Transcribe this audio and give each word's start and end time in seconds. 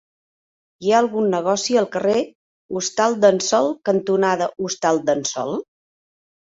Hi 0.87 0.93
ha 0.93 1.01
algun 1.03 1.27
negoci 1.33 1.77
al 1.83 1.89
carrer 1.97 2.17
Hostal 2.79 3.21
d'en 3.23 3.41
Sol 3.53 3.73
cantonada 3.93 4.53
Hostal 4.53 5.07
d'en 5.07 5.27
Sol? 5.37 5.59